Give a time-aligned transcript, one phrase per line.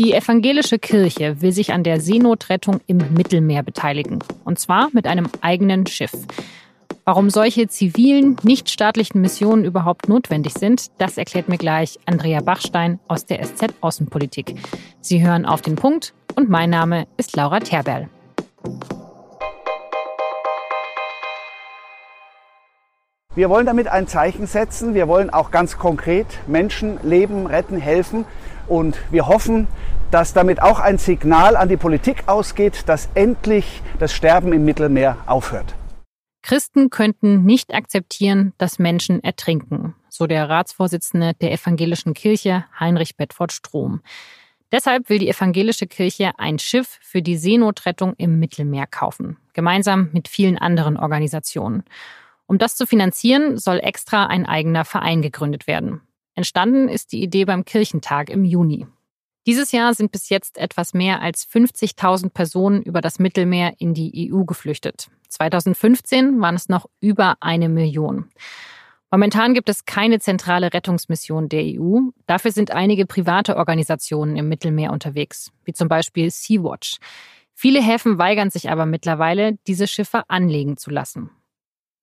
[0.00, 4.20] Die evangelische Kirche will sich an der Seenotrettung im Mittelmeer beteiligen.
[4.46, 6.12] Und zwar mit einem eigenen Schiff.
[7.04, 13.26] Warum solche zivilen, nichtstaatlichen Missionen überhaupt notwendig sind, das erklärt mir gleich Andrea Bachstein aus
[13.26, 14.54] der SZ Außenpolitik.
[15.02, 18.08] Sie hören auf den Punkt und mein Name ist Laura Terberl.
[23.34, 24.94] Wir wollen damit ein Zeichen setzen.
[24.94, 28.24] Wir wollen auch ganz konkret Menschen leben, retten, helfen.
[28.66, 29.66] Und wir hoffen,
[30.10, 35.18] dass damit auch ein Signal an die Politik ausgeht, dass endlich das Sterben im Mittelmeer
[35.26, 35.74] aufhört.
[36.42, 43.52] Christen könnten nicht akzeptieren, dass Menschen ertrinken, so der Ratsvorsitzende der evangelischen Kirche Heinrich Bedford
[43.52, 44.00] Strom.
[44.72, 50.28] Deshalb will die evangelische Kirche ein Schiff für die Seenotrettung im Mittelmeer kaufen, gemeinsam mit
[50.28, 51.82] vielen anderen Organisationen.
[52.46, 56.00] Um das zu finanzieren, soll extra ein eigener Verein gegründet werden.
[56.40, 58.86] Entstanden ist die Idee beim Kirchentag im Juni.
[59.46, 64.32] Dieses Jahr sind bis jetzt etwas mehr als 50.000 Personen über das Mittelmeer in die
[64.32, 65.10] EU geflüchtet.
[65.28, 68.30] 2015 waren es noch über eine Million.
[69.10, 71.98] Momentan gibt es keine zentrale Rettungsmission der EU.
[72.26, 76.96] Dafür sind einige private Organisationen im Mittelmeer unterwegs, wie zum Beispiel Sea-Watch.
[77.52, 81.28] Viele Häfen weigern sich aber mittlerweile, diese Schiffe anlegen zu lassen.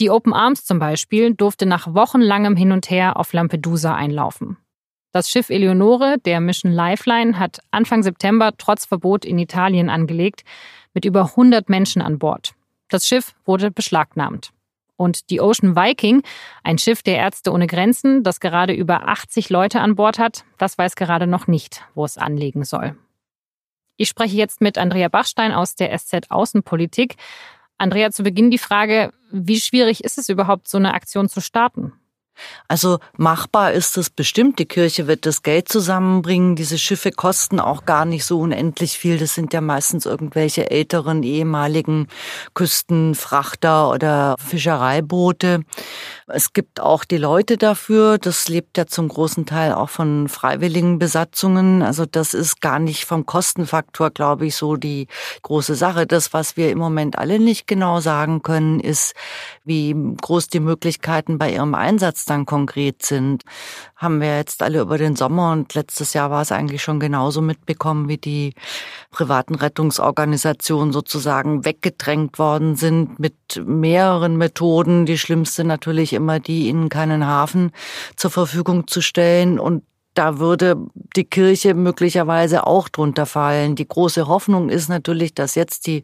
[0.00, 4.56] Die Open Arms zum Beispiel durfte nach wochenlangem Hin und Her auf Lampedusa einlaufen.
[5.10, 10.44] Das Schiff Eleonore der Mission Lifeline hat Anfang September trotz Verbot in Italien angelegt,
[10.94, 12.54] mit über 100 Menschen an Bord.
[12.88, 14.52] Das Schiff wurde beschlagnahmt.
[14.96, 16.22] Und die Ocean Viking,
[16.62, 20.76] ein Schiff der Ärzte ohne Grenzen, das gerade über 80 Leute an Bord hat, das
[20.76, 22.96] weiß gerade noch nicht, wo es anlegen soll.
[23.96, 27.16] Ich spreche jetzt mit Andrea Bachstein aus der SZ Außenpolitik.
[27.78, 31.92] Andrea, zu Beginn die Frage, wie schwierig ist es überhaupt, so eine Aktion zu starten?
[32.68, 34.58] Also machbar ist es bestimmt.
[34.58, 36.56] Die Kirche wird das Geld zusammenbringen.
[36.56, 39.18] Diese Schiffe kosten auch gar nicht so unendlich viel.
[39.18, 42.08] Das sind ja meistens irgendwelche älteren ehemaligen
[42.54, 45.64] Küstenfrachter oder Fischereiboote.
[46.26, 48.18] Es gibt auch die Leute dafür.
[48.18, 51.82] Das lebt ja zum großen Teil auch von freiwilligen Besatzungen.
[51.82, 55.06] Also das ist gar nicht vom Kostenfaktor, glaube ich, so die
[55.42, 56.06] große Sache.
[56.06, 59.14] Das, was wir im Moment alle nicht genau sagen können, ist,
[59.64, 63.42] wie groß die Möglichkeiten bei ihrem Einsatz dann konkret sind.
[63.96, 67.42] Haben wir jetzt alle über den Sommer und letztes Jahr war es eigentlich schon genauso
[67.42, 68.54] mitbekommen, wie die
[69.10, 75.06] privaten Rettungsorganisationen sozusagen weggedrängt worden sind mit mehreren Methoden.
[75.06, 77.72] Die schlimmste natürlich immer die, ihnen keinen Hafen
[78.16, 79.82] zur Verfügung zu stellen und
[80.18, 80.76] da würde
[81.14, 83.76] die Kirche möglicherweise auch drunter fallen.
[83.76, 86.02] Die große Hoffnung ist natürlich, dass jetzt die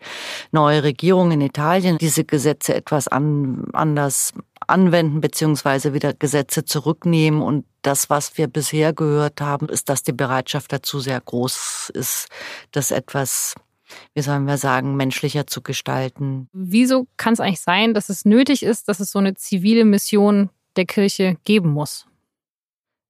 [0.52, 4.32] neue Regierung in Italien diese Gesetze etwas an, anders
[4.68, 7.42] anwenden beziehungsweise wieder Gesetze zurücknehmen.
[7.42, 12.28] Und das, was wir bisher gehört haben, ist, dass die Bereitschaft dazu sehr groß ist,
[12.70, 13.54] das etwas
[14.14, 16.48] wie sollen wir sagen, menschlicher zu gestalten.
[16.52, 20.50] Wieso kann es eigentlich sein, dass es nötig ist, dass es so eine zivile Mission
[20.76, 22.06] der Kirche geben muss?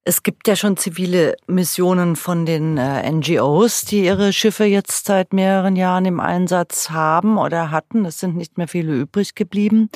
[0.07, 5.33] Es gibt ja schon zivile Missionen von den äh, NGOs, die ihre Schiffe jetzt seit
[5.33, 8.05] mehreren Jahren im Einsatz haben oder hatten.
[8.05, 9.89] Es sind nicht mehr viele übrig geblieben.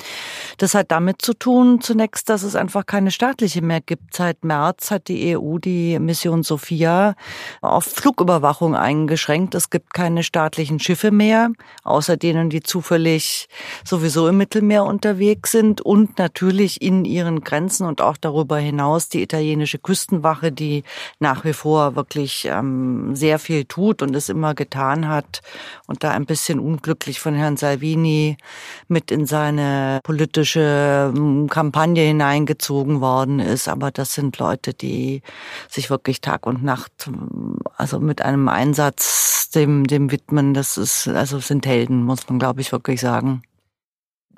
[0.57, 4.15] Das hat damit zu tun, zunächst, dass es einfach keine staatliche mehr gibt.
[4.15, 7.13] Seit März hat die EU die Mission Sophia
[7.61, 9.53] auf Flugüberwachung eingeschränkt.
[9.53, 11.51] Es gibt keine staatlichen Schiffe mehr,
[11.83, 13.47] außer denen, die zufällig
[13.85, 19.21] sowieso im Mittelmeer unterwegs sind und natürlich in ihren Grenzen und auch darüber hinaus die
[19.21, 20.83] italienische Küste Küstenwache, die
[21.19, 25.41] nach wie vor wirklich ähm, sehr viel tut und es immer getan hat
[25.87, 28.37] und da ein bisschen unglücklich von Herrn Salvini
[28.87, 33.67] mit in seine politische ähm, Kampagne hineingezogen worden ist.
[33.67, 35.21] Aber das sind Leute, die
[35.69, 37.09] sich wirklich Tag und Nacht,
[37.75, 40.53] also mit einem Einsatz dem, dem widmen.
[40.53, 43.43] Das ist, also sind Helden, muss man glaube ich wirklich sagen.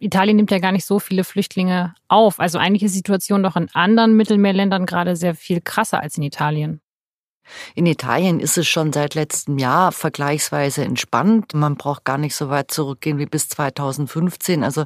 [0.02, 2.40] Italien nimmt ja gar nicht so viele Flüchtlinge auf.
[2.40, 6.24] Also eigentlich ist die Situation doch in anderen Mittelmeerländern gerade sehr viel krasser als in
[6.24, 6.82] Italien.
[7.76, 11.54] In Italien ist es schon seit letztem Jahr vergleichsweise entspannt.
[11.54, 14.64] Man braucht gar nicht so weit zurückgehen wie bis 2015.
[14.64, 14.86] Also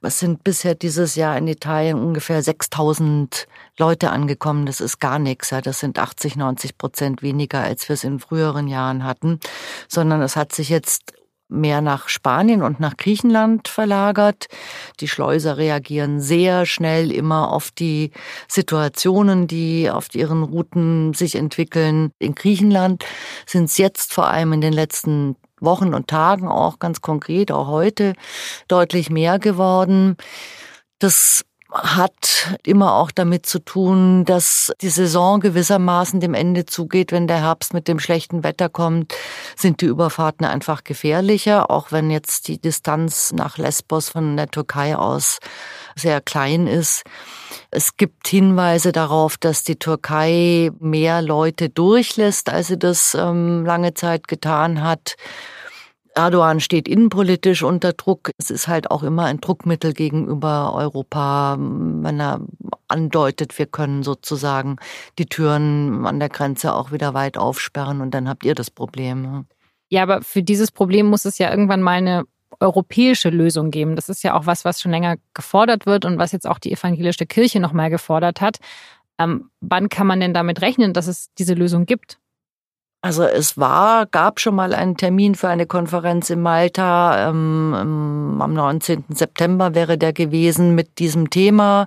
[0.00, 3.48] es sind bisher dieses Jahr in Italien ungefähr 6000
[3.78, 4.66] Leute angekommen.
[4.66, 5.50] Das ist gar nichts.
[5.64, 9.40] Das sind 80, 90 Prozent weniger, als wir es in früheren Jahren hatten.
[9.88, 11.17] Sondern es hat sich jetzt
[11.48, 14.46] mehr nach Spanien und nach Griechenland verlagert.
[15.00, 18.12] Die Schleuser reagieren sehr schnell immer auf die
[18.48, 22.10] Situationen, die auf ihren Routen sich entwickeln.
[22.18, 23.04] In Griechenland
[23.46, 27.66] sind es jetzt vor allem in den letzten Wochen und Tagen auch ganz konkret, auch
[27.66, 28.14] heute,
[28.68, 30.16] deutlich mehr geworden.
[30.98, 37.12] Das hat immer auch damit zu tun, dass die Saison gewissermaßen dem Ende zugeht.
[37.12, 39.14] Wenn der Herbst mit dem schlechten Wetter kommt,
[39.54, 44.96] sind die Überfahrten einfach gefährlicher, auch wenn jetzt die Distanz nach Lesbos von der Türkei
[44.96, 45.40] aus
[45.94, 47.02] sehr klein ist.
[47.70, 53.92] Es gibt Hinweise darauf, dass die Türkei mehr Leute durchlässt, als sie das ähm, lange
[53.94, 55.16] Zeit getan hat.
[56.18, 58.32] Erdogan steht innenpolitisch unter Druck.
[58.38, 62.40] Es ist halt auch immer ein Druckmittel gegenüber Europa, wenn er
[62.88, 64.76] andeutet, wir können sozusagen
[65.18, 69.46] die Türen an der Grenze auch wieder weit aufsperren und dann habt ihr das Problem.
[69.90, 72.24] Ja, aber für dieses Problem muss es ja irgendwann mal eine
[72.58, 73.94] europäische Lösung geben.
[73.94, 76.72] Das ist ja auch was, was schon länger gefordert wird und was jetzt auch die
[76.72, 78.58] evangelische Kirche nochmal gefordert hat.
[79.20, 82.18] Ähm, wann kann man denn damit rechnen, dass es diese Lösung gibt?
[83.00, 87.28] Also es war, gab schon mal einen Termin für eine Konferenz in Malta.
[87.28, 89.04] Ähm, am 19.
[89.10, 91.86] September wäre der gewesen mit diesem Thema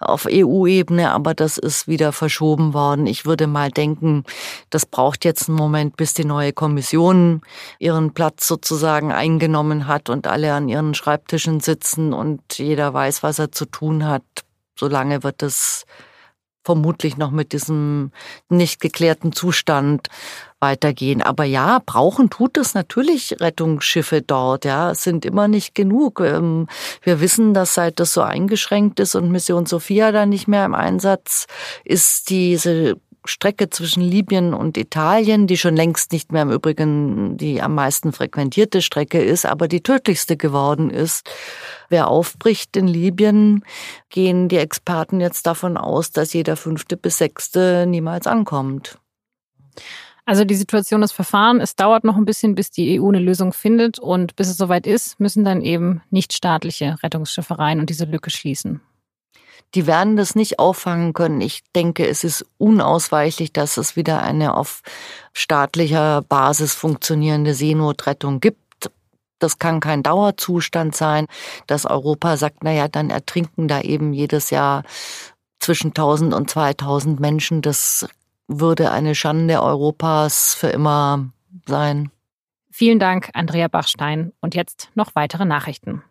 [0.00, 3.06] auf EU-Ebene, aber das ist wieder verschoben worden.
[3.06, 4.24] Ich würde mal denken,
[4.68, 7.40] das braucht jetzt einen Moment, bis die neue Kommission
[7.78, 13.38] ihren Platz sozusagen eingenommen hat und alle an ihren Schreibtischen sitzen und jeder weiß, was
[13.38, 14.24] er zu tun hat.
[14.76, 15.86] Solange wird es
[16.70, 18.12] vermutlich noch mit diesem
[18.48, 20.06] nicht geklärten Zustand
[20.60, 21.20] weitergehen.
[21.20, 24.64] Aber ja, brauchen tut es natürlich Rettungsschiffe dort.
[24.64, 26.20] Ja, es sind immer nicht genug.
[26.20, 26.68] Ähm,
[27.02, 30.76] wir wissen, dass seit das so eingeschränkt ist und Mission Sophia da nicht mehr im
[30.76, 31.46] Einsatz
[31.84, 37.60] ist, diese Strecke zwischen Libyen und Italien, die schon längst nicht mehr im Übrigen die
[37.62, 41.30] am meisten frequentierte Strecke ist, aber die tödlichste geworden ist.
[41.88, 43.64] Wer aufbricht in Libyen,
[44.08, 48.98] gehen die Experten jetzt davon aus, dass jeder fünfte bis sechste niemals ankommt.
[50.26, 53.52] Also die Situation des Verfahren, es dauert noch ein bisschen, bis die EU eine Lösung
[53.52, 58.30] findet und bis es soweit ist, müssen dann eben nichtstaatliche Rettungsschiffe rein und diese Lücke
[58.30, 58.80] schließen.
[59.74, 61.40] Die werden das nicht auffangen können.
[61.40, 64.82] Ich denke, es ist unausweichlich, dass es wieder eine auf
[65.32, 68.58] staatlicher Basis funktionierende Seenotrettung gibt.
[69.38, 71.26] Das kann kein Dauerzustand sein,
[71.66, 74.82] dass Europa sagt, na ja, dann ertrinken da eben jedes Jahr
[75.60, 77.62] zwischen 1000 und 2000 Menschen.
[77.62, 78.06] Das
[78.48, 81.30] würde eine Schande Europas für immer
[81.66, 82.10] sein.
[82.70, 84.32] Vielen Dank, Andrea Bachstein.
[84.40, 86.02] Und jetzt noch weitere Nachrichten.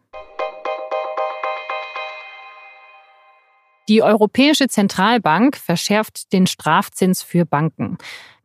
[3.90, 7.98] Die Europäische Zentralbank verschärft den Strafzins für Banken.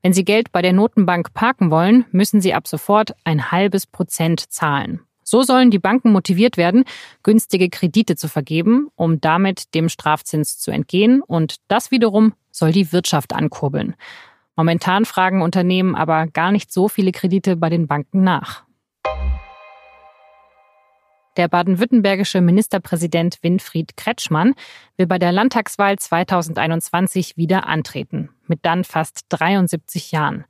[0.03, 4.51] Wenn Sie Geld bei der Notenbank parken wollen, müssen Sie ab sofort ein halbes Prozent
[4.51, 5.01] zahlen.
[5.23, 6.85] So sollen die Banken motiviert werden,
[7.23, 11.21] günstige Kredite zu vergeben, um damit dem Strafzins zu entgehen.
[11.21, 13.97] Und das wiederum soll die Wirtschaft ankurbeln.
[14.57, 18.65] Momentan fragen Unternehmen aber gar nicht so viele Kredite bei den Banken nach.
[21.37, 24.55] Der baden-württembergische Ministerpräsident Winfried Kretschmann
[24.97, 30.45] will bei der Landtagswahl 2021 wieder antreten, mit dann fast 73 Jahren.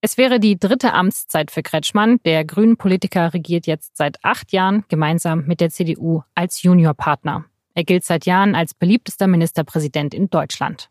[0.00, 2.18] Es wäre die dritte Amtszeit für Kretschmann.
[2.24, 7.44] Der Grünen-Politiker regiert jetzt seit acht Jahren gemeinsam mit der CDU als Juniorpartner.
[7.74, 10.90] Er gilt seit Jahren als beliebtester Ministerpräsident in Deutschland.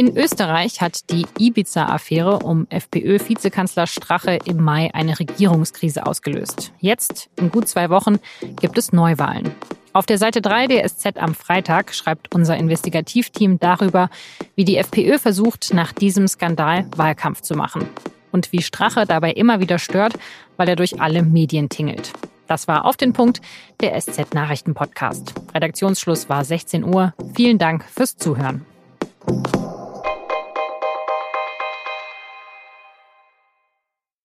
[0.00, 6.72] In Österreich hat die Ibiza-Affäre um FPÖ-Vizekanzler Strache im Mai eine Regierungskrise ausgelöst.
[6.78, 8.18] Jetzt, in gut zwei Wochen,
[8.62, 9.50] gibt es Neuwahlen.
[9.92, 14.08] Auf der Seite 3 der SZ am Freitag schreibt unser Investigativteam darüber,
[14.56, 17.86] wie die FPÖ versucht, nach diesem Skandal Wahlkampf zu machen.
[18.32, 20.14] Und wie Strache dabei immer wieder stört,
[20.56, 22.14] weil er durch alle Medien tingelt.
[22.46, 23.42] Das war auf den Punkt
[23.82, 25.34] der SZ Nachrichten Podcast.
[25.54, 27.12] Redaktionsschluss war 16 Uhr.
[27.34, 28.64] Vielen Dank fürs Zuhören.